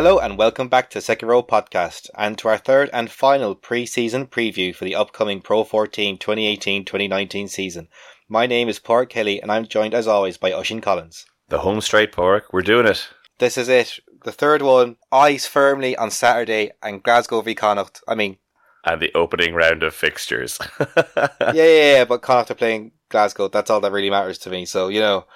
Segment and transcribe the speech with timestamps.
[0.00, 4.28] Hello and welcome back to Second Row Podcast and to our third and final pre-season
[4.28, 7.86] preview for the upcoming Pro 14 2018-2019 season.
[8.26, 11.26] My name is Pork Kelly and I'm joined as always by Oisin Collins.
[11.50, 13.10] The home straight Pork, we're doing it.
[13.40, 14.00] This is it.
[14.24, 18.00] The third one, eyes firmly on Saturday and Glasgow v Connacht.
[18.08, 18.38] I mean,
[18.86, 20.58] And the opening round of fixtures.
[20.80, 23.48] yeah, yeah, yeah, but Connacht are playing Glasgow.
[23.48, 24.64] That's all that really matters to me.
[24.64, 25.26] So, you know,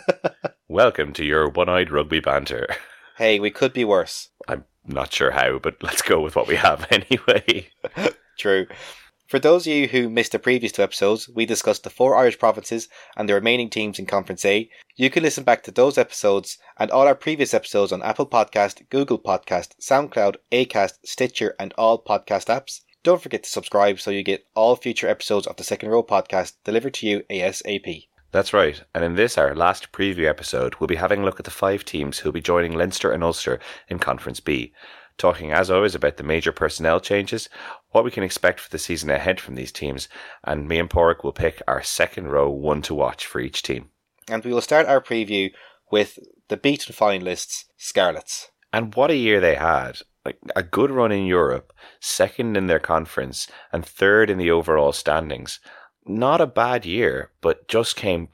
[0.68, 2.66] Welcome to your one-eyed rugby banter.
[3.18, 4.30] Hey, we could be worse.
[4.46, 7.68] I'm not sure how, but let's go with what we have anyway.
[8.38, 8.66] True.
[9.28, 12.38] For those of you who missed the previous two episodes, we discussed the four Irish
[12.38, 14.70] provinces and the remaining teams in Conference A.
[14.96, 18.88] You can listen back to those episodes and all our previous episodes on Apple Podcast,
[18.88, 22.80] Google Podcast, SoundCloud, Acast, Stitcher, and all podcast apps.
[23.02, 26.54] Don't forget to subscribe so you get all future episodes of the Second Row Podcast
[26.64, 28.07] delivered to you ASAP.
[28.30, 28.82] That's right.
[28.94, 31.84] And in this, our last preview episode, we'll be having a look at the five
[31.84, 33.58] teams who'll be joining Leinster and Ulster
[33.88, 34.72] in Conference B.
[35.16, 37.48] Talking, as always, about the major personnel changes,
[37.90, 40.08] what we can expect for the season ahead from these teams,
[40.44, 43.90] and me and Padraig will pick our second row one to watch for each team.
[44.28, 45.50] And we will start our preview
[45.90, 48.50] with the beaten finalists, Scarlets.
[48.72, 49.98] And what a year they had.
[50.24, 54.92] Like a good run in Europe, second in their conference, and third in the overall
[54.92, 55.58] standings.
[56.08, 58.28] Not a bad year, but just came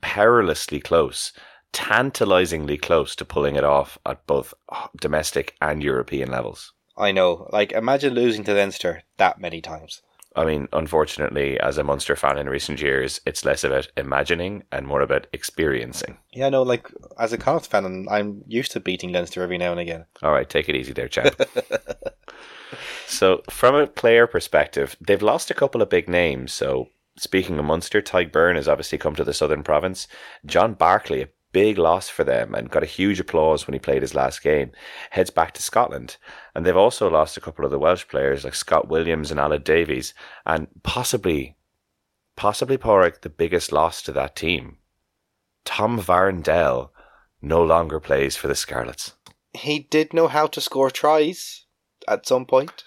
[0.00, 1.32] perilously close,
[1.72, 4.52] tantalizingly close to pulling it off at both
[5.00, 6.72] domestic and European levels.
[6.98, 10.02] I know, like, imagine losing to Leinster that many times.
[10.36, 14.86] I mean, unfortunately, as a Munster fan in recent years, it's less about imagining and
[14.86, 16.18] more about experiencing.
[16.30, 19.80] Yeah, no, like as a Connacht fan, I'm used to beating Leinster every now and
[19.80, 20.04] again.
[20.22, 21.40] All right, take it easy there, champ.
[23.06, 26.52] so, from a player perspective, they've lost a couple of big names.
[26.52, 30.08] So, speaking of Munster, Tadhg Beirne has obviously come to the Southern Province.
[30.44, 34.02] John Barclay, a big loss for them and got a huge applause when he played
[34.02, 34.72] his last game,
[35.10, 36.16] heads back to Scotland.
[36.54, 39.64] And they've also lost a couple of the Welsh players like Scott Williams and Aled
[39.64, 40.12] Davies,
[40.44, 41.56] and possibly,
[42.36, 44.78] possibly Padraig, the biggest loss to that team.
[45.64, 46.90] Tom Varndell
[47.40, 49.14] no longer plays for the Scarlets.
[49.52, 51.64] He did know how to score tries
[52.06, 52.84] at some point.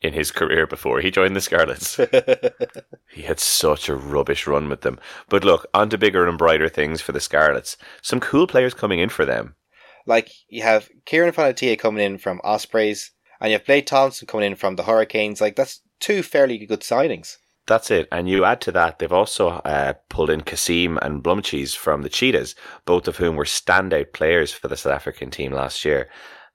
[0.00, 1.96] In his career before he joined the Scarlets,
[3.10, 5.00] he had such a rubbish run with them.
[5.28, 7.76] But look, on to bigger and brighter things for the Scarlets.
[8.00, 9.56] Some cool players coming in for them.
[10.06, 13.10] like you have Kieron Fonotia coming in from Ospreys,
[13.40, 15.40] and you have Blade Thompson coming in from the Hurricanes.
[15.40, 17.36] Like that's two fairly good signings.
[17.66, 18.08] That's it.
[18.10, 22.08] And you add to that, they've also uh, pulled in Cassiem and Blommetjies from the
[22.08, 22.54] Cheetahs,
[22.86, 26.08] both of whom were standout players for the South African team last year.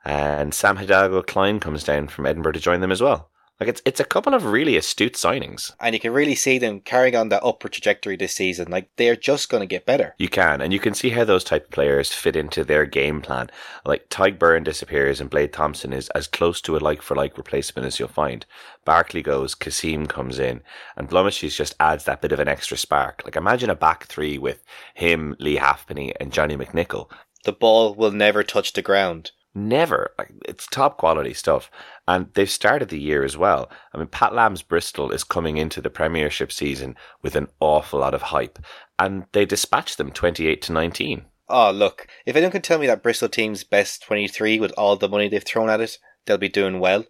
[0.04, 3.30] And Sam Hidalgo Clyne comes down from Edinburgh to join them as well.
[3.59, 5.72] Like it's it's a couple of really astute signings.
[5.80, 8.72] And you can really see them carrying on that upward trajectory this season.
[8.72, 10.16] Like they're just going to get better.
[10.18, 13.22] You can, and you can see how those type of players fit into their game
[13.22, 13.50] plan.
[13.86, 17.38] Like Tadhg Beirne disappears and Blade Thompson is as close to a like for like
[17.38, 18.46] replacement as you'll find.
[18.86, 20.62] Barclay goes, Cassiem comes in,
[20.97, 23.22] and Blommetjies just adds that bit of an extra spark.
[23.24, 24.63] Like imagine a back three with
[24.94, 27.09] him, Leigh Halfpenny, and Johnny McNicholl.
[27.46, 29.31] The ball will never touch the ground.
[29.56, 30.14] Never.
[30.18, 31.69] Like, it's top quality stuff.
[32.08, 33.69] And they've started the year as well.
[33.94, 38.13] I mean, Pat Lam's Bristol is coming into the Premiership season with an awful lot
[38.13, 38.59] of hype.
[38.97, 41.25] And they dispatched them 28 to 19.
[41.50, 45.09] Oh, look, if anyone can tell me that Bristol team's best 23 with all the
[45.09, 47.06] money they've thrown at it, they'll be doing well.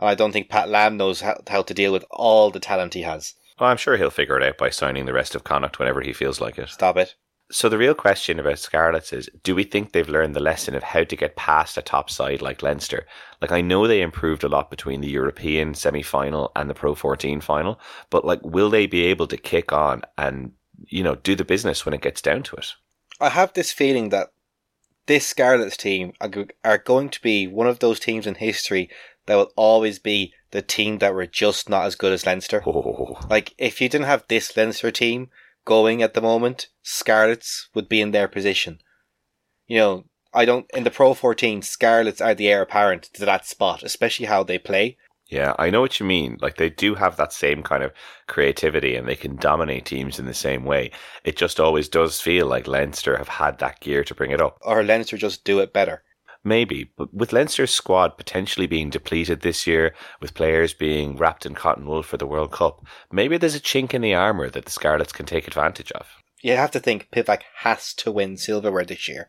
[0.00, 2.94] And I don't think Pat Lamb knows how, how to deal with all the talent
[2.94, 3.34] he has.
[3.58, 6.12] Well, I'm sure he'll figure it out by signing the rest of Connacht whenever he
[6.12, 6.70] feels like it.
[6.70, 7.14] Stop it.
[7.50, 10.82] So the real question about Scarlets is, do we think they've learned the lesson of
[10.82, 13.06] how to get past a top side like Leinster?
[13.42, 17.40] Like I know they improved a lot between the European semi-final and the Pro 14
[17.40, 17.78] final,
[18.10, 20.52] but like will they be able to kick on and
[20.86, 22.72] you know do the business when it gets down to it?
[23.20, 24.28] I have this feeling that
[25.06, 26.14] this Scarlets team
[26.64, 28.88] are going to be one of those teams in history
[29.26, 32.62] that will always be the team that were just not as good as Leinster.
[32.66, 35.28] Oh, Like, if you didn't have this Leinster team
[35.64, 38.80] going at the moment, Scarlets would be in their position.
[39.66, 43.46] You know, I don't, in the Pro 14, Scarlets are the heir apparent to that
[43.46, 44.96] spot, especially how they play.
[45.28, 46.38] yeah, I know what you mean.
[46.40, 47.92] Like they do have that same kind of
[48.26, 50.90] creativity and they can dominate teams in the same way.
[51.24, 54.58] It just always does feel like Leinster have had that gear to bring it up.
[54.62, 56.02] Or Leinster just do it better.
[56.46, 61.54] Maybe, but with Leinster's squad potentially being depleted this year, with players being wrapped in
[61.54, 64.70] cotton wool for the World Cup, maybe there's a chink in the armour that the
[64.70, 66.06] Scarlets can take advantage of.
[66.42, 69.28] You have to think Pivac has to win silverware this year.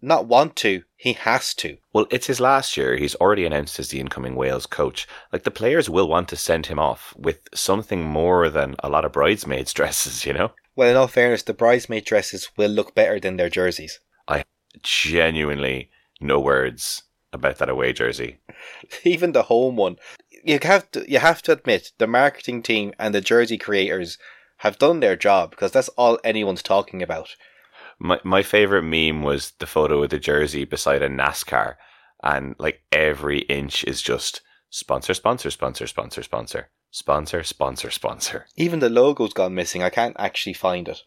[0.00, 1.78] Not want to, he has to.
[1.92, 2.96] Well, it's his last year.
[2.96, 5.06] He's already announced as the incoming Wales coach.
[5.32, 9.04] Like the players will want to send him off with something more than a lot
[9.04, 10.52] of bridesmaids' dresses, you know?
[10.74, 14.00] Well, in all fairness, the bridesmaid dresses will look better than their jerseys.
[14.26, 14.44] I
[14.82, 15.90] genuinely
[16.22, 17.02] no words
[17.32, 18.38] about that away jersey.
[19.04, 19.96] Even the home one,
[20.44, 24.18] you have to you have to admit the marketing team and the jersey creators
[24.58, 27.36] have done their job because that's all anyone's talking about.
[27.98, 31.76] My my favorite meme was the photo of the jersey beside a NASCAR,
[32.22, 34.40] and like every inch is just
[34.70, 38.46] sponsor, sponsor, sponsor, sponsor, sponsor, sponsor, sponsor, sponsor.
[38.56, 39.82] Even the logo's gone missing.
[39.82, 41.02] I can't actually find it.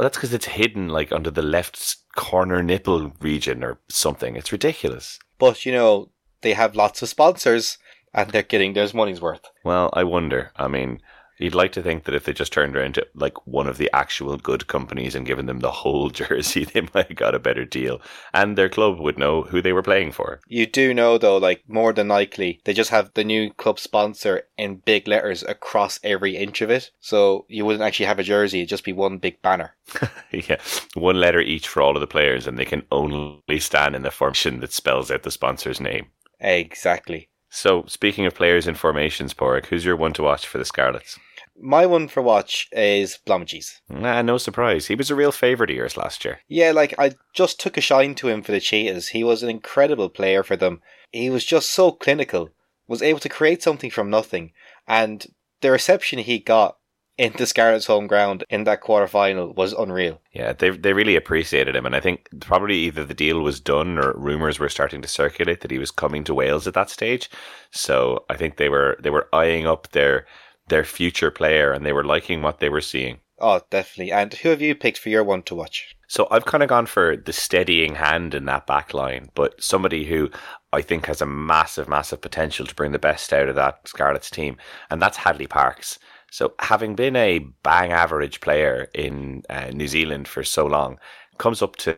[0.00, 4.34] Well, that's because it's hidden like under the left corner nipple region or something.
[4.34, 5.18] It's ridiculous.
[5.36, 6.08] But you know
[6.40, 7.76] they have lots of sponsors,
[8.14, 9.44] and they're getting their money's worth.
[9.62, 10.52] Well, I wonder.
[10.56, 11.02] I mean,
[11.40, 13.90] You'd like to think that if they just turned around to like one of the
[13.94, 17.64] actual good companies and given them the whole jersey, they might have got a better
[17.64, 18.00] deal.
[18.34, 20.40] And their club would know who they were playing for.
[20.46, 24.42] You do know though, like more than likely, they just have the new club sponsor
[24.58, 26.90] in big letters across every inch of it.
[27.00, 29.74] So you wouldn't actually have a jersey, it'd just be one big banner.
[30.30, 30.60] yeah.
[30.94, 34.10] One letter each for all of the players, and they can only stand in the
[34.10, 36.08] formation that spells out the sponsor's name.
[36.38, 37.28] Exactly.
[37.50, 41.18] So, speaking of players in formations, Padraig, who's your one to watch for the Scarlets?
[41.62, 43.80] My one for watch is Blommetjies.
[43.88, 44.86] Nah, no surprise.
[44.86, 46.40] He was a real favourite of yours last year.
[46.48, 49.08] Yeah, like I just took a shine to him for the Cheetahs.
[49.08, 50.80] He was an incredible player for them.
[51.12, 52.50] He was just so clinical,
[52.88, 54.52] was able to create something from nothing,
[54.88, 55.26] and
[55.60, 56.78] the reception he got
[57.20, 60.22] in the Scarlets' home ground in that quarter final was unreal.
[60.32, 63.98] Yeah, they they really appreciated him, and I think probably either the deal was done
[63.98, 67.28] or rumors were starting to circulate that he was coming to Wales at that stage.
[67.70, 70.26] So I think they were they were eyeing up their
[70.70, 73.20] their future player and they were liking what they were seeing.
[73.38, 74.12] Oh, definitely.
[74.12, 75.96] And who have you picked for your one to watch?
[76.08, 80.04] So I've kind of gone for the steadying hand in that back line, but somebody
[80.04, 80.30] who
[80.72, 84.30] I think has a massive, massive potential to bring the best out of that Scarlets
[84.30, 84.56] team,
[84.90, 85.98] and that's Hadleigh Parkes.
[86.30, 90.98] So having been a bang average player in uh, New Zealand for so long,
[91.38, 91.92] comes up to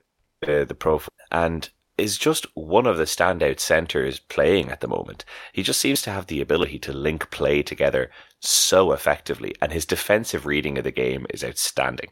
[0.46, 1.68] uh, the pro and
[1.98, 5.24] is just one of the standout centres playing at the moment.
[5.52, 8.10] He just seems to have the ability to link play together
[8.42, 12.10] so effectively, and his defensive reading of the game is outstanding.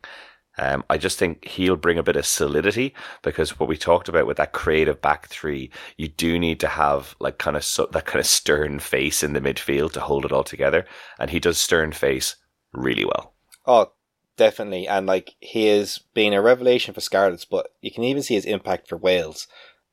[0.59, 4.27] Um, I just think he'll bring a bit of solidity because what we talked about
[4.27, 8.05] with that creative back three, you do need to have like kind of so, that
[8.05, 10.85] kind of stern face in the midfield to hold it all together,
[11.19, 12.37] and he does stern face
[12.73, 13.35] really well.
[13.67, 13.93] Oh,
[14.37, 18.35] definitely, and like he has been a revelation for Scarlets, but you can even see
[18.35, 19.47] his impact for Wales.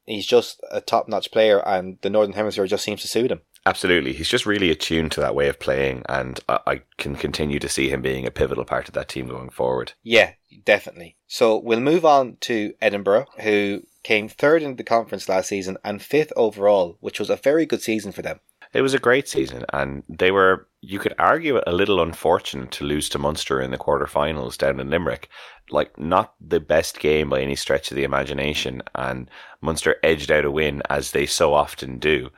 [0.05, 3.41] He's just a top-notch player, and the Northern Hemisphere just seems to suit him.
[3.67, 4.13] Absolutely.
[4.13, 7.67] He's just really attuned to that way of playing, and I, I can continue to
[7.67, 9.91] see him being a pivotal part of that team going forward.
[10.03, 10.31] Yeah,
[10.63, 11.17] definitely.
[11.27, 16.01] So we'll move on to Edinburgh, who came third in the conference last season and
[16.01, 18.39] fifth overall, which was a very good season for them.
[18.71, 22.85] It was a great season, and they were, you could argue, a little unfortunate to
[22.85, 25.27] lose to Munster in the quarterfinals down in Limerick.
[25.69, 29.29] Like, not the best game by any stretch of the imagination, and
[29.59, 32.29] Munster edged out a win as they so often do.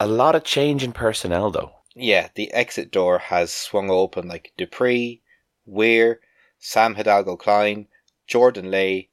[0.00, 1.72] A lot of change in personnel, though.
[1.94, 5.20] Yeah, the exit door has swung open like du Preez,
[5.66, 6.20] Weir,
[6.58, 7.86] Sam Hidalgo Clyne,
[8.26, 9.10] Jordan Leigh,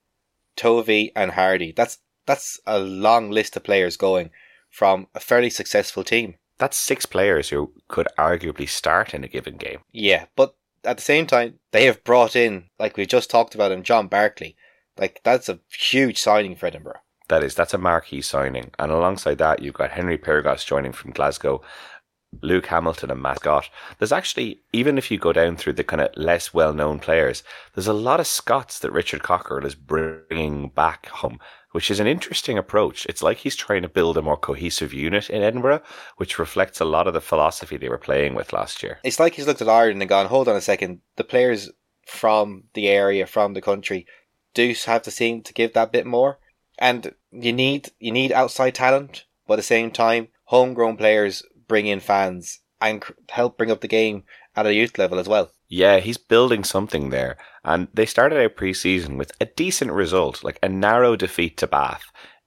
[0.56, 1.74] Tovey, and Hardy.
[1.74, 4.32] That's that's a long list of players going
[4.70, 6.36] from a fairly successful team.
[6.58, 9.80] That's six players who could arguably start in a given game.
[9.92, 10.56] Yeah, but
[10.86, 14.08] at the same time, they have brought in, like we just talked about him, John
[14.08, 14.56] Barclay.
[14.98, 17.02] Like that's a huge signing for Edinburgh.
[17.30, 18.72] That is, that's a marquee signing.
[18.80, 21.62] And alongside that, you've got Henry Pyrgos joining from Glasgow,
[22.42, 23.70] Luke Hamilton and Matt Scott.
[23.98, 27.44] There's actually, even if you go down through the kind of less well known players,
[27.74, 31.40] there's a lot of Scots that Richard Cockerill is bringing back home,
[31.72, 33.06] which is an interesting approach.
[33.08, 35.82] It's like he's trying to build a more cohesive unit in Edinburgh,
[36.18, 39.00] which reflects a lot of the philosophy they were playing with last year.
[39.04, 41.70] It's like he's looked at Ireland and gone, hold on a second, the players
[42.06, 44.06] from the area, from the country,
[44.54, 46.40] do have to seem to give that bit more
[46.78, 51.88] and you need you need outside talent, but at the same time, homegrown players bring
[51.88, 54.24] in fans and help bring up the game
[54.56, 55.52] at a youth level as well.
[55.70, 60.60] Yeah, he's building something there, and they started out pre-season with a decent result, like
[60.64, 62.06] a narrow defeat to Bath.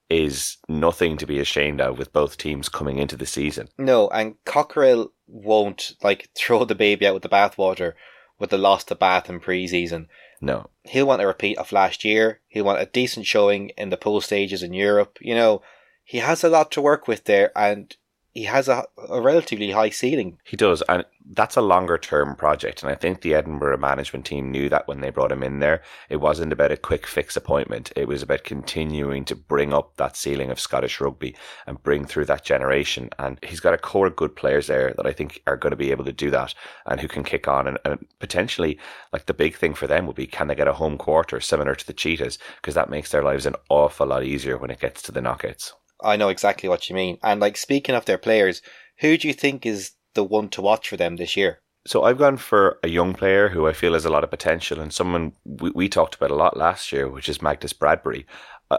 [0.09, 3.69] Is nothing to be ashamed of with both teams coming into the season.
[3.79, 7.93] No, and Cockerill won't like throw the baby out with the bathwater
[8.41, 10.09] with the loss to Bath in pre-season.
[10.41, 10.71] No.
[10.85, 12.41] He'll want a repeat of last year.
[12.49, 15.19] He'll want a decent showing in the pool stages in Europe.
[15.21, 15.63] You know,
[16.03, 17.95] he has a lot to work with there, and
[18.33, 20.39] he has a, a relatively high ceiling.
[20.45, 22.83] He does, and that's a longer term project.
[22.83, 25.83] And I think the Edinburgh management team knew that when they brought him in there.
[26.09, 27.93] It wasn't about a quick fix appointment.
[27.97, 31.35] It was about continuing to bring up that ceiling of Scottish rugby
[31.67, 33.11] and bring through that generation.
[33.19, 35.77] And he's got a core of good players there that I think are going to
[35.77, 36.55] be able to do that
[36.87, 37.67] and who can kick on.
[37.67, 38.79] And, and potentially,
[39.13, 41.75] like the big thing for them would be can they get a home quarter similar
[41.75, 42.39] to the Cheetahs?
[42.57, 45.73] Because that makes their lives an awful lot easier when it gets to the knockouts.
[46.03, 47.19] I know exactly what you mean.
[47.23, 48.63] And like speaking of their players,
[48.99, 51.61] who do you think is the one to watch for them this year?
[51.87, 54.81] So I've gone for a young player who I feel has a lot of potential
[54.81, 58.27] and someone we, we talked about a lot last year, which is Magnus Bradbury.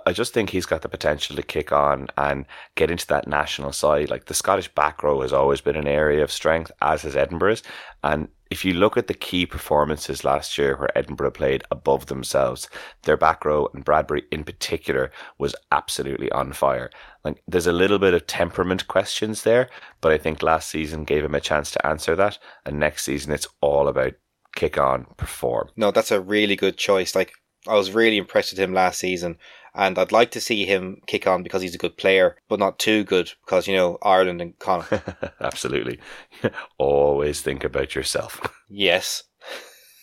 [0.06, 3.74] I just think he's got the potential to kick on and get into that national
[3.74, 4.10] side.
[4.10, 7.62] Like the Scottish back row has always been an area of strength, as has Edinburgh's.
[8.01, 12.70] And if you look at the key performances last year where Edinburgh played above themselves,
[13.03, 16.91] their back row and Bradbury in particular was absolutely on fire.
[17.24, 19.70] Like there's a little bit of temperament questions there,
[20.01, 22.38] but I think last season gave him a chance to answer that.
[22.65, 24.13] And next season it's all about
[24.53, 25.70] kick on, perform.
[25.77, 27.15] No, that's a really good choice.
[27.15, 27.31] Like
[27.70, 29.38] I was really impressed with him last season
[29.74, 32.80] and I'd like to see him kick on because he's a good player, but not
[32.80, 35.04] too good because you know Ireland and Connacht.
[35.42, 36.00] Absolutely,
[36.78, 38.42] always think about yourself.
[38.70, 39.24] yes.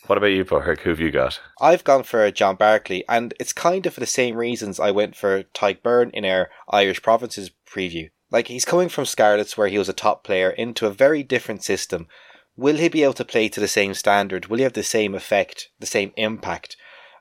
[0.06, 0.80] What about you, Park?
[0.80, 1.38] Who have you got?
[1.60, 5.14] I've gone for John Barclay, and it's kind of for the same reasons I went
[5.14, 8.08] for Tadhg Beirne in our Irish Provinces preview.
[8.30, 11.62] Like, he's coming from Scarlets, where he was a top player, into a very different
[11.62, 12.08] system.
[12.56, 14.46] Will he be able to play to the same standard?
[14.46, 16.78] Will he have the same effect, the same impact?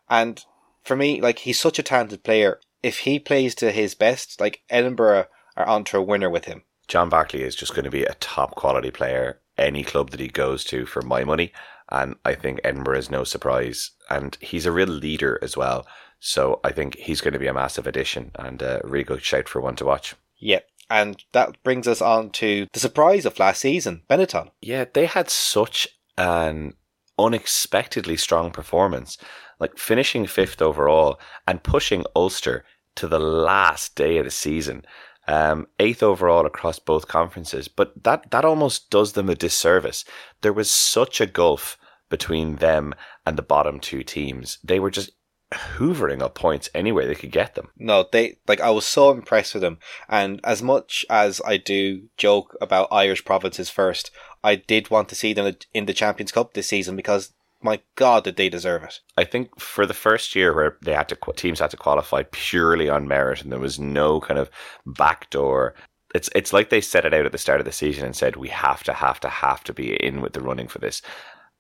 [0.10, 0.44] And
[0.88, 2.60] for me, like he's such a talented player.
[2.82, 5.26] If he plays to his best, like Edinburgh
[5.56, 6.64] are onto a winner with him.
[6.88, 10.28] John Barclay is just going to be a top quality player any club that he
[10.28, 11.52] goes to for my money.
[11.92, 13.92] And I think Edinburgh is no surprise.
[14.10, 15.88] And he's a real leader as well.
[16.20, 19.24] So I think he's going to be a massive addition and uh, a really good
[19.24, 20.16] shout for one to watch.
[20.38, 20.60] Yeah.
[20.90, 24.52] And that brings us on to the surprise of last season, Benetton.
[24.62, 26.76] Yeah, they had such an
[27.20, 29.18] unexpectedly strong performance
[29.60, 34.86] like finishing fifth overall and pushing Ulster to the last day of the season.
[35.30, 40.06] Um, eighth overall across both conferences, but that, that almost does them a disservice.
[40.42, 41.78] There was such a gulf
[42.10, 42.94] between them
[43.26, 44.58] and the bottom two teams.
[44.64, 45.12] They were just
[45.54, 47.70] hoovering up points anywhere they could get them.
[47.78, 52.04] No, they like I was so impressed with them, and as much as I do
[52.18, 54.12] joke about Irish provinces first,
[54.44, 58.24] I did want to see them in the Champions Cup this season because my God,
[58.24, 59.00] did they deserve it?
[59.18, 62.90] I think for the first year where they had to teams had to qualify purely
[62.90, 64.50] on merit, and there was no kind of
[64.86, 65.76] backdoor.
[66.14, 68.36] It's it's like they set it out at the start of the season and said
[68.36, 71.02] we have to have to have to be in with the running for this,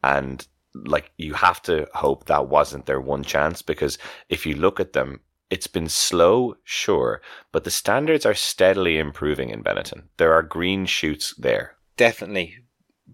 [0.04, 0.48] and
[0.86, 3.98] like you have to hope that wasn't their one chance because
[4.30, 9.50] if you look at them, it's been slow, sure, but the standards are steadily improving
[9.50, 10.04] in Benetton.
[10.18, 11.78] There are green shoots there.
[11.96, 12.58] Definitely.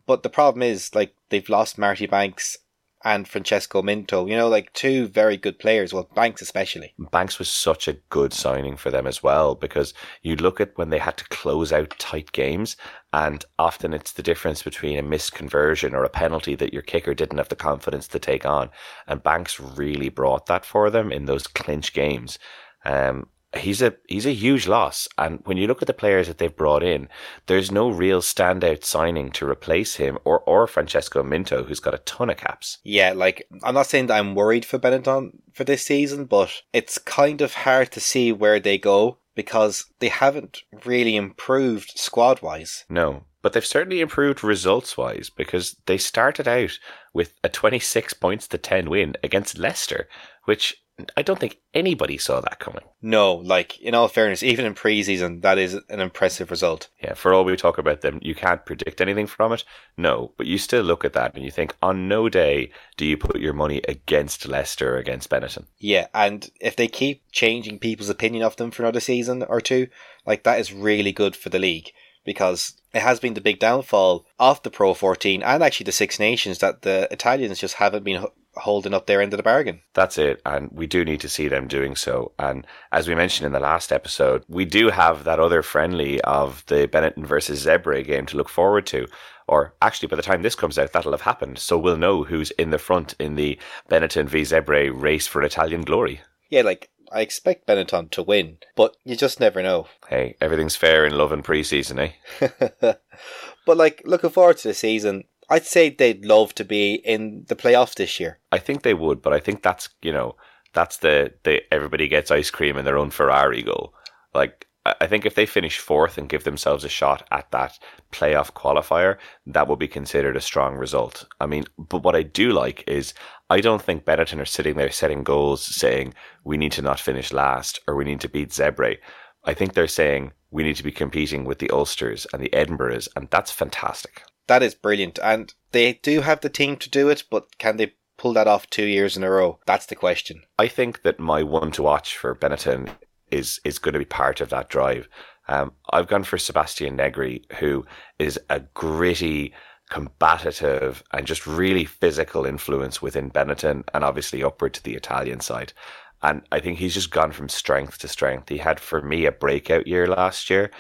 [0.06, 2.58] But the problem is, like, they've lost Marty Banks
[3.04, 4.26] and Francesco Minto.
[4.26, 5.94] You know, like two very good players.
[5.94, 6.94] Well, Banks especially.
[7.12, 10.90] Banks was such a good signing for them as well because you look at when
[10.90, 12.76] they had to close out tight games,
[13.12, 17.14] and often it's the difference between a missed conversion or a penalty that your kicker
[17.14, 18.70] didn't have the confidence to take on.
[19.08, 22.40] And Banks really brought that for them in those clinch games.
[22.86, 25.08] Um, he's a he's a huge loss.
[25.18, 27.10] And when you look at the players that they've brought in,
[27.48, 32.00] there's no real standout signing to replace him or or Francesco Minto, who's got a
[32.00, 32.80] ton of caps.
[32.84, 36.98] Yeah, like I'm not saying that I'm worried for Benetton for this season, but it's
[36.98, 42.86] kind of hard to see where they go because they haven't really improved squad wise.
[42.90, 43.24] No.
[43.42, 46.80] But they've certainly improved results wise because they started out
[47.14, 50.08] with a 26 points to 10 win against Leicester,
[50.46, 50.83] which
[51.18, 52.84] I don't think anybody saw that coming.
[53.02, 56.90] No, like in all fairness, even in preseason, that is an impressive result.
[57.02, 59.64] Yeah, for all we talk about them, you can't predict anything from it.
[59.98, 63.18] No, but you still look at that and you think, on no day do you
[63.18, 65.66] put your money against Leicester or against Benetton.
[65.80, 69.88] Yeah, and if they keep changing people's opinion of them for another season or two,
[70.28, 71.92] like that is really good for the league
[72.24, 76.20] because it has been the big downfall of the Pro 14 and actually the Six
[76.20, 78.24] Nations that the Italians just haven't been
[78.56, 79.82] holding up their end of the bargain.
[79.94, 80.42] That's it.
[80.46, 82.32] And we do need to see them doing so.
[82.38, 86.64] And as we mentioned in the last episode, we do have that other friendly of
[86.68, 89.08] the Benetton versus Zebre game to look forward to.
[89.48, 91.60] Or actually, by the time this comes out, that'll have happened.
[91.60, 95.82] So we'll know who's in the front in the Benetton v Zebre race for Italian
[95.82, 96.22] glory.
[96.50, 99.88] Yeah, like I expect Benetton to win, but you just never know.
[100.08, 102.94] Hey, everything's fair in love and preseason, eh?
[103.66, 107.56] but like looking forward to the season, I'd say they'd love to be in the
[107.56, 108.40] playoffs this year.
[108.52, 110.36] I think they would, but I think that's you know
[110.74, 113.94] that's the the everybody gets ice cream in their own Ferrari goal.
[114.34, 117.78] Like I think if they finish fourth and give themselves a shot at that
[118.12, 121.28] playoff qualifier, that would be considered a strong result.
[121.40, 123.14] I mean, but what I do like is
[123.52, 127.32] I don't think Benetton are sitting there setting goals saying we need to not finish
[127.32, 128.98] last or we need to beat Zebre.
[129.44, 133.08] I think they're saying we need to be competing with the Ulsters and the Edinburghs,
[133.16, 135.20] and that's fantastic that is brilliant.
[135.22, 138.70] And they do have the team to do it, but can they pull that off
[138.70, 139.60] two years in a row?
[139.66, 140.44] That's the question.
[140.58, 142.90] I think that my one to watch for Benetton
[143.32, 145.08] is is going to be part of that drive.
[145.48, 147.86] Um, I've gone for Sebastian Negri, who
[148.18, 149.54] is a gritty,
[149.90, 155.74] combative, and just really physical influence within Benetton, and obviously upward to the Italian side.
[156.22, 158.48] And I think he's just gone from strength to strength.
[158.48, 160.72] He had, for me, a breakout year last year.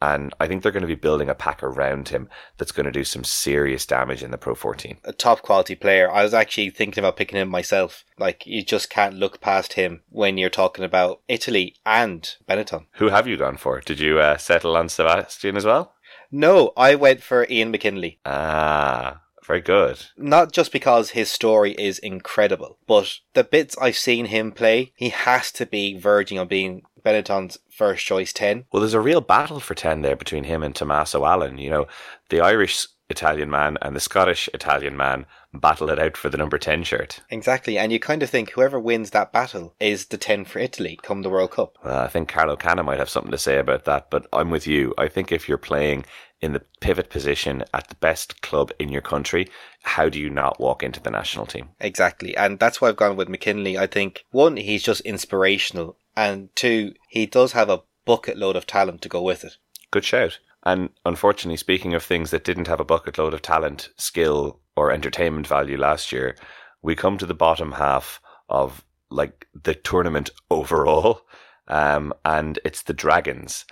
[0.00, 2.92] And I think they're going to be building a pack around him that's going to
[2.92, 4.98] do some serious damage in the Pro 14.
[5.04, 6.10] A top quality player.
[6.10, 8.04] I was actually thinking about picking him myself.
[8.18, 12.86] Like, you just can't look past him when you're talking about Italy and Benetton.
[12.96, 13.80] Who have you gone for?
[13.80, 15.94] Did you uh, settle on Sebastian as well?
[16.30, 18.18] No, I went for Ian McKinley.
[18.26, 20.06] Ah, very good.
[20.16, 25.10] Not just because his story is incredible, but the bits I've seen him play, he
[25.10, 28.64] has to be verging on being Benetton's first choice 10.
[28.72, 31.56] Well, there's a real battle for 10 there between him and Tommaso Allan.
[31.56, 31.86] You know,
[32.30, 36.58] the Irish Italian man and the Scottish Italian man battle it out for the number
[36.58, 37.20] 10 shirt.
[37.30, 40.98] Exactly, and you kind of think whoever wins that battle is the 10 for Italy
[41.00, 41.78] come the World Cup.
[41.84, 44.66] Well, I think Carlo Canna might have something to say about that, but I'm with
[44.66, 44.92] you.
[44.98, 46.04] I think if you're playing
[46.40, 49.48] in the pivot position at the best club in your country,
[49.82, 51.68] how do you not walk into the national team?
[51.78, 53.78] Exactly, and that's why I've gone with McKinley.
[53.78, 58.66] I think one, he's just inspirational, and two, he does have a bucket load of
[58.66, 59.56] talent to go with it.
[59.90, 60.38] Good shout.
[60.64, 64.90] And unfortunately, speaking of things that didn't have a bucket load of talent, skill, or
[64.90, 66.36] entertainment value last year,
[66.82, 71.22] we come to the bottom half of like the tournament overall.
[71.68, 73.64] Um, and it's the Dragons,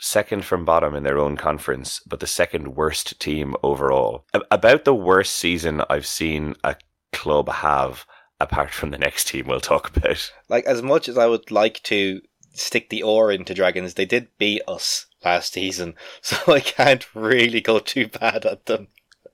[0.00, 4.24] second from bottom in their own conference, but the second worst team overall.
[4.50, 6.76] About the worst season I've seen a
[7.12, 8.06] club have,
[8.44, 10.32] apart from the next team we'll talk about.
[10.48, 12.20] Like, as much as I would like to
[12.52, 17.60] stick the oar into Dragons, they did beat us last season, so I can't really
[17.60, 18.88] go too bad at them.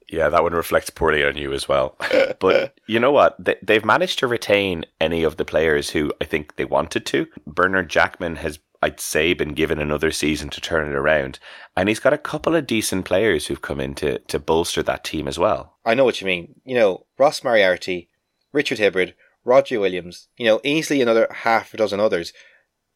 [0.09, 1.97] Yeah, that one reflects poorly on you as well.
[2.41, 3.37] but you know what?
[3.39, 7.29] They, have managed to retain any of the players who I think they wanted to.
[7.47, 11.39] Bernard Jackman has, I'd say, been given another season to turn it around.
[11.77, 15.05] And he's got a couple of decent players who've come in to, to bolster that
[15.05, 15.77] team as well.
[15.85, 16.61] I know what you mean.
[16.65, 18.10] You know, Ross Moriarty,
[18.53, 22.33] Richard Hibbard, Roger Williams, you know, easily another half a dozen others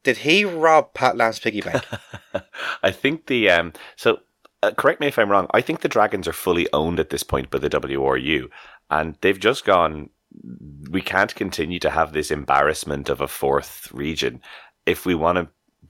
[0.05, 1.83] did he rob Pat Lam's piggy bank?
[2.83, 3.73] I think the um.
[3.97, 4.21] So
[4.63, 5.49] uh, correct me if I'm wrong.
[5.53, 8.49] I think the Dragons are fully owned at this point by the WRU,
[8.91, 10.11] and they've just gone.
[10.91, 14.43] We can't continue to have this embarrassment of a fourth region
[14.85, 15.49] if we want to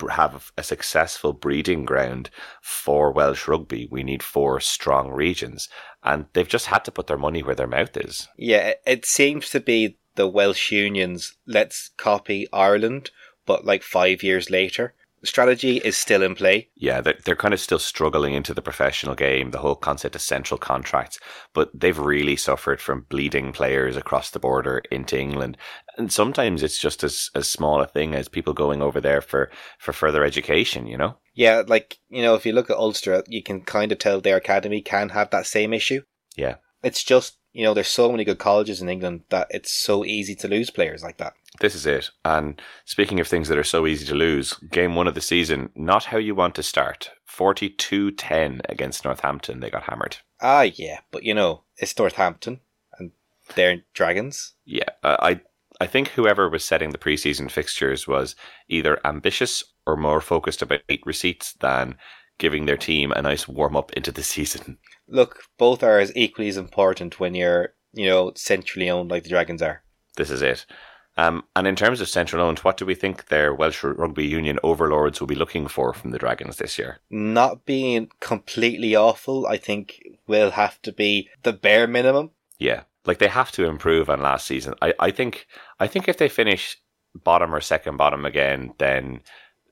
[0.09, 2.31] have a successful breeding ground
[2.62, 5.69] for Welsh rugby, we need four strong regions.
[6.03, 8.29] And they've just had to put their money where their mouth is.
[8.37, 13.11] Yeah, it seems to be the Welsh unions, let's copy Ireland,
[13.47, 14.95] but like five years later.
[15.25, 16.69] Strategy is still in play.
[16.77, 20.21] Yeah, they're, they're kind of still struggling into the professional game, the whole concept of
[20.21, 21.19] central contracts,
[21.53, 25.57] but they've really suffered from bleeding players across the border into England.
[25.97, 29.51] And sometimes it's just as, as small a thing as people going over there for,
[29.79, 31.17] for further education, you know?
[31.35, 34.37] Yeah, like, you know, if you look at Ulster, you can kind of tell their
[34.37, 36.03] academy can have that same issue.
[36.37, 36.57] Yeah.
[36.83, 40.35] It's just, you know, there's so many good colleges in England that it's so easy
[40.37, 41.35] to lose players like that.
[41.61, 42.11] This is it.
[42.25, 45.71] And speaking of things that are so easy to lose, game one of the season,
[45.75, 47.11] not how you want to start.
[47.27, 49.61] 42 10 against Northampton.
[49.61, 50.19] They got hammered.
[50.40, 51.01] Ah, yeah.
[51.11, 52.61] But, you know, it's Northampton
[52.99, 53.12] and
[53.55, 54.55] they're Dragons.
[54.64, 54.88] Yeah.
[55.03, 55.40] Uh, I,
[55.81, 58.37] I think whoever was setting the preseason fixtures was
[58.69, 61.97] either ambitious or more focused about eight receipts than
[62.38, 64.79] giving their team a nice warm up into the season.
[65.09, 69.29] Look, both are as equally as important when you're, you know, centrally owned like the
[69.29, 69.83] Dragons are.
[70.17, 70.67] This is it.
[71.16, 74.59] Um, and in terms of central owned, what do we think their Welsh Rugby Union
[74.64, 76.98] overlords will be looking for from the Dragons this year?
[77.09, 82.31] Not being completely awful, I think will have to be the bare minimum.
[82.59, 84.74] Yeah, like they have to improve on last season.
[84.83, 85.46] I, I think
[85.79, 86.79] I think if they finish
[87.14, 89.20] bottom or second bottom again, then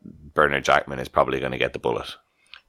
[0.04, 2.14] Bernard Jackman is probably going to get the bullet.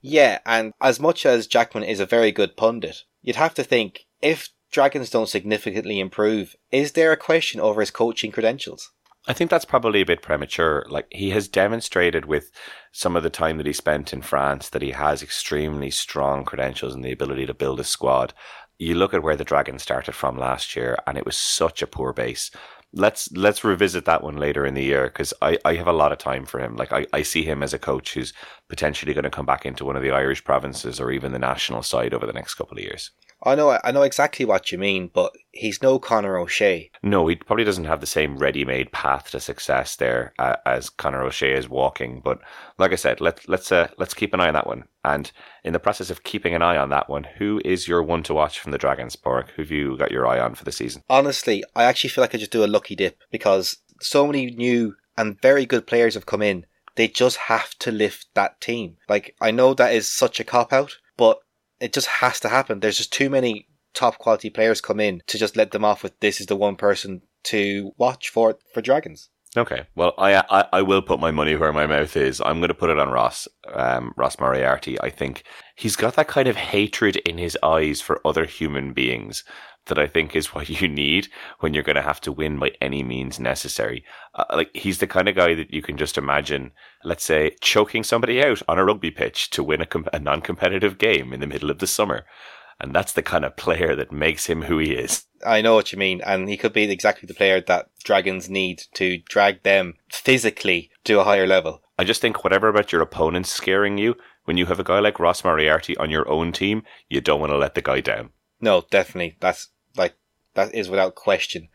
[0.00, 4.06] Yeah, and as much as Jackman is a very good pundit, you'd have to think
[4.20, 8.90] if Dragons don't significantly improve, is there a question over his coaching credentials?
[9.28, 10.84] I think that's probably a bit premature.
[10.88, 12.50] Like he has demonstrated with
[12.90, 16.92] some of the time that he spent in France that he has extremely strong credentials
[16.92, 18.34] and the ability to build a squad.
[18.76, 21.86] You look at where the Dragons started from last year, and it was such a
[21.86, 22.50] poor base.
[22.92, 26.10] Let's let's revisit that one later in the year because I, I have a lot
[26.10, 26.74] of time for him.
[26.74, 28.32] Like I, I see him as a coach who's
[28.68, 31.84] potentially going to come back into one of the Irish provinces or even the national
[31.84, 33.12] side over the next couple of years.
[33.44, 36.90] I know, I know exactly what you mean, but he's no Conor O'Shea.
[37.02, 41.22] No, he probably doesn't have the same ready-made path to success there uh, as Conor
[41.22, 42.20] O'Shea is walking.
[42.24, 42.40] But
[42.78, 44.84] like I said, let's let's uh, let's keep an eye on that one.
[45.04, 45.30] And
[45.62, 48.34] in the process of keeping an eye on that one, who is your one to
[48.34, 49.52] watch from the Dragons Park?
[49.54, 51.02] Who've you got your eye on for the season?
[51.10, 54.96] Honestly, I actually feel like I just do a lucky dip because so many new
[55.16, 58.96] and very good players have come in, They just have to lift that team.
[59.08, 61.38] Like, I know that is such a cop out, but
[61.84, 62.80] it just has to happen.
[62.80, 66.18] There's just too many top quality players come in to just let them off with
[66.20, 69.28] this is the one person to watch for for Dragons.
[69.56, 72.40] Okay, well, I, I I will put my money where my mouth is.
[72.40, 74.98] I'm going to put it on Ross um, Ross Moriarty.
[75.00, 75.44] I think
[75.76, 79.44] he's got that kind of hatred in his eyes for other human beings
[79.86, 81.28] that I think is what you need
[81.60, 84.04] when you're going to have to win by any means necessary.
[84.34, 86.72] Uh, like he's the kind of guy that you can just imagine,
[87.04, 90.98] let's say, choking somebody out on a rugby pitch to win a, com- a non-competitive
[90.98, 92.24] game in the middle of the summer.
[92.80, 95.26] And that's the kind of player that makes him who he is.
[95.46, 98.82] I know what you mean, and he could be exactly the player that Dragons need
[98.94, 101.82] to drag them physically to a higher level.
[101.98, 105.20] I just think whatever about your opponents scaring you, when you have a guy like
[105.20, 108.30] Ross Moriarty on your own team, you don't want to let the guy down.
[108.60, 109.36] No, definitely.
[109.40, 110.14] That's like
[110.54, 111.68] that is without question.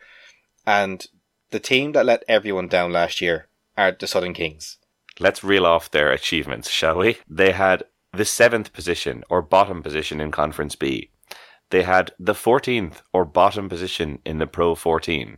[0.66, 1.06] And
[1.52, 4.78] the team that let everyone down last year are the Southern Kings.
[5.20, 7.18] Let's reel off their achievements, shall we?
[7.30, 11.12] They had the seventh position or bottom position in Conference B.
[11.70, 15.38] They had the 14th or bottom position in the Pro 14.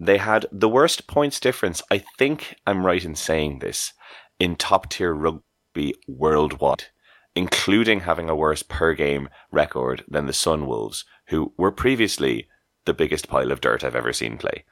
[0.00, 3.92] They had the worst points difference, I think I'm right in saying this,
[4.40, 6.86] in top tier rugby worldwide,
[7.34, 12.48] including having a worse per game record than the Sunwolves, who were previously
[12.84, 14.64] the biggest pile of dirt I've ever seen play.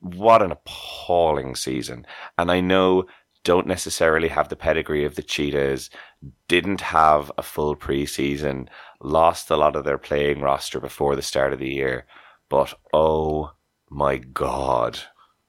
[0.00, 2.06] What an appalling season.
[2.38, 3.06] And I know
[3.44, 5.88] don't necessarily have the pedigree of the Cheetahs,
[6.48, 8.68] didn't have a full preseason,
[9.00, 12.06] lost a lot of their playing roster before the start of the year.
[12.48, 13.52] But oh
[13.88, 14.98] my God,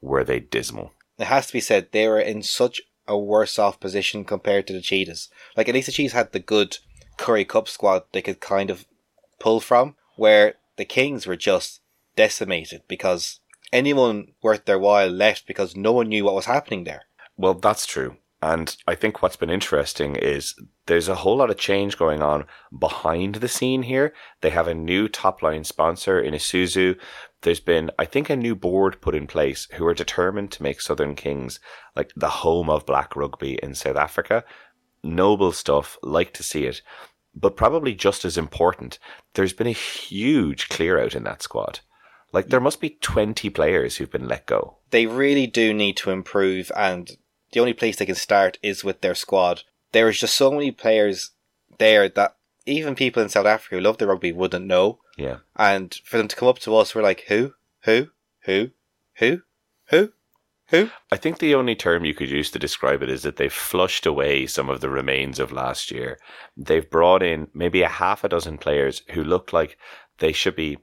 [0.01, 0.91] were they dismal.
[1.17, 4.73] It has to be said, they were in such a worse off position compared to
[4.73, 5.29] the Cheetahs.
[5.55, 6.77] Like, at least the Cheetahs had the good
[7.17, 8.85] Currie Cup squad they could kind of
[9.39, 11.81] pull from, where the Kings were just
[12.15, 13.39] decimated because
[13.71, 17.03] anyone worth their while left because no one knew what was happening there.
[17.37, 18.17] Well, that's true.
[18.41, 20.53] And I think what's been interesting is
[20.85, 22.45] there's a whole lot of change going on
[22.77, 24.13] behind the scene here.
[24.41, 26.99] They have a new top line sponsor in Isuzu.
[27.41, 30.81] There's been, I think, a new board put in place who are determined to make
[30.81, 31.59] Southern Kings
[31.95, 34.43] like the home of black rugby in South Africa.
[35.03, 36.83] Noble stuff, like to see it.
[37.33, 38.99] But probably just as important,
[39.33, 41.79] there's been a huge clear out in that squad.
[42.33, 44.77] Like there must be 20 players who've been let go.
[44.91, 47.09] They really do need to improve and
[47.51, 49.63] the only place they can start is with their squad.
[49.91, 51.31] There is just so many players
[51.77, 54.99] there that even people in South Africa who love the rugby wouldn't know.
[55.17, 55.37] Yeah.
[55.55, 57.53] And for them to come up to us, we're like, who?
[57.83, 58.09] Who?
[58.41, 58.71] Who?
[59.19, 59.41] Who?
[59.89, 60.11] Who?
[60.69, 60.89] Who?
[61.11, 64.05] I think the only term you could use to describe it is that they've flushed
[64.05, 66.19] away some of the remains of last year.
[66.57, 69.77] They've brought in maybe a half a dozen players who look like
[70.17, 70.77] they should be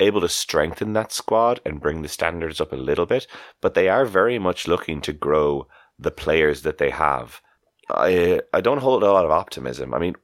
[0.00, 3.28] able to strengthen that squad and bring the standards up a little bit,
[3.60, 5.68] but they are very much looking to grow
[6.00, 7.40] the players that they have.
[7.88, 9.94] I I don't hold a lot of optimism.
[9.94, 10.16] I mean,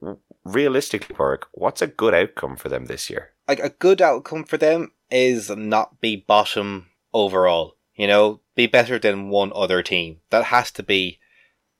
[0.43, 3.33] realistically, Park, what's a good outcome for them this year?
[3.47, 7.75] Like a good outcome for them is not be bottom overall.
[7.95, 10.17] You know, be better than one other team.
[10.29, 11.19] That has to be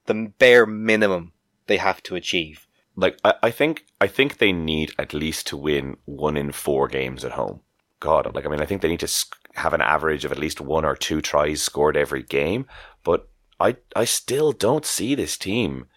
[0.05, 1.33] the bare minimum
[1.67, 2.67] they have to achieve.
[2.95, 6.87] Like I, I think I think they need at least to win one in four
[6.87, 7.61] games at home.
[7.99, 10.61] God, like I mean, I think they need to have an average of at least
[10.61, 12.65] one or two tries scored every game.
[13.03, 15.87] But I I still don't see this team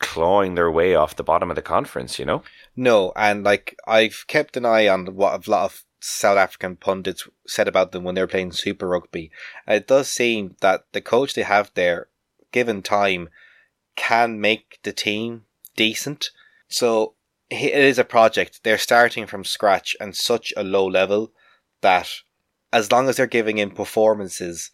[0.00, 2.18] clawing their way off the bottom of the conference.
[2.18, 2.42] You know?
[2.76, 7.28] No, and like I've kept an eye on what a lot of South African pundits
[7.46, 9.30] said about them when they were playing Super Rugby.
[9.66, 12.06] it does seem that the coach they have there,
[12.52, 13.28] given time,
[13.96, 15.44] can make the team
[15.74, 16.30] decent.
[16.68, 17.14] So
[17.50, 18.60] it is a project.
[18.62, 21.32] They're starting from scratch and such a low level
[21.80, 22.08] that
[22.72, 24.70] as long as they're giving in performances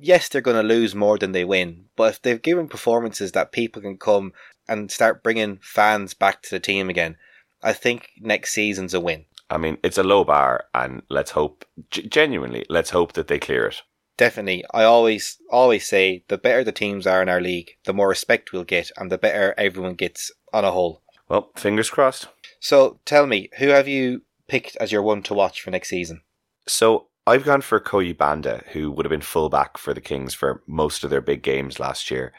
[0.00, 3.52] yes, they're going to lose more than they win, but if they've given performances that
[3.52, 4.32] people can come
[4.68, 7.16] and start bringing fans back to the team again,
[7.62, 9.26] I think next season's a win.
[9.50, 13.38] I mean, it's a low bar, and let's hope, g- genuinely, let's hope that they
[13.38, 13.82] clear it.
[14.16, 14.64] Definitely.
[14.72, 18.52] I always, always say the better the teams are in our league, the more respect
[18.52, 21.02] we'll get, and the better everyone gets on a whole.
[21.28, 22.28] Well, fingers crossed.
[22.60, 26.22] So tell me, who have you picked as your one to watch for next season?
[26.68, 30.62] So I've gone for Koyi Banda, who would have been fullback for the Kings for
[30.66, 32.32] most of their big games last year.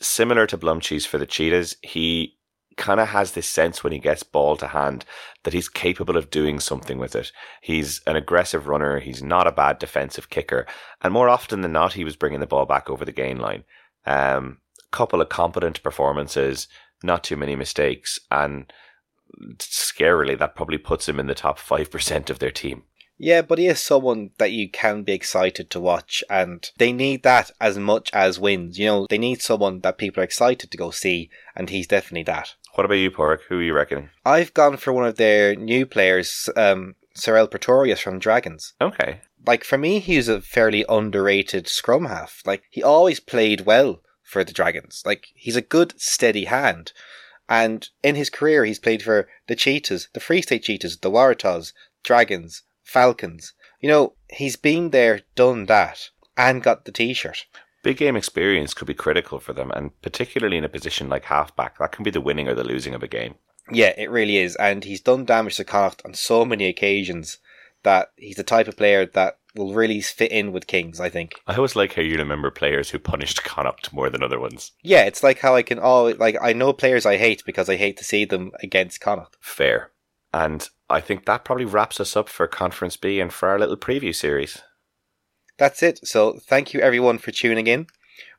[0.00, 2.36] Similar to Blommetjies for the Cheetahs, he
[2.76, 5.04] kind of has this sense when he gets ball to hand
[5.44, 7.32] that he's capable of doing something with it.
[7.60, 9.00] He's an aggressive runner.
[9.00, 10.66] He's not a bad defensive kicker.
[11.02, 13.64] And more often than not, he was bringing the ball back over the gain line.
[14.06, 14.58] Um,
[14.90, 16.68] couple of competent performances,
[17.02, 18.20] not too many mistakes.
[18.30, 18.72] And
[19.58, 22.84] scarily, that probably puts him in the top 5% of their team.
[23.22, 27.22] Yeah, but he is someone that you can be excited to watch, and they need
[27.22, 28.80] that as much as wins.
[28.80, 32.24] You know, they need someone that people are excited to go see, and he's definitely
[32.24, 32.56] that.
[32.74, 33.42] What about you, Pork?
[33.48, 34.10] Who are you reckoning?
[34.26, 38.74] I've gone for one of their new players, um, Sarel Pretorius from Dragons.
[38.80, 39.20] Okay.
[39.46, 42.42] Like, for me, he's a fairly underrated scrum half.
[42.44, 45.00] Like, he always played well for the Dragons.
[45.06, 46.92] Like, he's a good, steady hand.
[47.48, 51.72] And in his career, he's played for the Cheetahs, the Free State Cheetahs, the Waratahs,
[52.02, 53.52] Dragons, Falcons.
[53.80, 57.46] You know, he's been there, done that, and got the t shirt.
[57.82, 61.78] Big game experience could be critical for them, and particularly in a position like halfback,
[61.78, 63.34] that can be the winning or the losing of a game.
[63.70, 64.56] Yeah, it really is.
[64.56, 67.38] And he's done damage to Connacht on so many occasions
[67.82, 71.40] that he's the type of player that will really fit in with Kings, I think.
[71.46, 74.72] I always like how you remember players who punished Connacht more than other ones.
[74.82, 77.76] Yeah, it's like how I can always, like, I know players I hate because I
[77.76, 79.36] hate to see them against Connacht.
[79.40, 79.90] Fair.
[80.32, 83.78] And I think that probably wraps us up for Conference B and for our little
[83.78, 84.60] preview series.
[85.56, 86.06] That's it.
[86.06, 87.86] So thank you everyone for tuning in.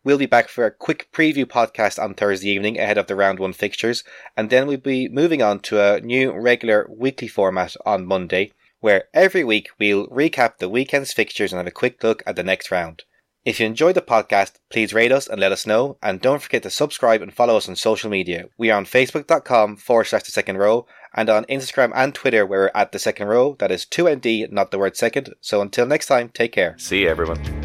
[0.04, 3.40] We'll be back for a quick preview podcast on Thursday evening ahead of the round
[3.40, 4.04] one fixtures,
[4.38, 9.06] and then we'll be moving on to a new regular weekly format on Monday, where
[9.14, 12.70] every week we'll recap the weekend's fixtures and have a quick look at the next
[12.70, 13.04] round.
[13.46, 16.64] If you enjoyed the podcast, please rate us and let us know, and don't forget
[16.64, 18.46] to subscribe and follow us on social media.
[18.58, 22.62] We are on facebook.com forward slash the second row, and on Instagram and Twitter where
[22.62, 23.58] we're at the second row.
[23.60, 25.34] That is 2ND, not the word second.
[25.42, 26.76] So until next time, take care.
[26.78, 27.63] See you, everyone.